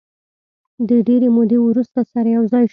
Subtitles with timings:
[0.89, 2.69] د ډېرې مودې وروسته سره یو ځای شوو.